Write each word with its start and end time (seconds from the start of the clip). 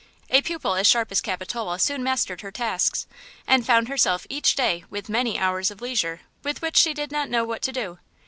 A 0.31 0.41
pupil 0.41 0.73
as 0.73 0.87
sharp 0.87 1.11
as 1.11 1.21
Capitola 1.21 1.77
soon 1.77 2.01
mastered 2.03 2.41
her 2.41 2.49
tasks, 2.51 3.05
and 3.45 3.63
found 3.67 3.87
herself 3.87 4.25
each 4.31 4.55
day 4.55 4.83
with 4.89 5.09
many 5.09 5.37
hours 5.37 5.69
of 5.69 5.79
leisure 5.79 6.21
with 6.41 6.59
which 6.63 6.75
she 6.77 6.91
did 6.95 7.11
not 7.11 7.29
know 7.29 7.43
what 7.43 7.61
to 7.61 7.71
do. 7.71 7.99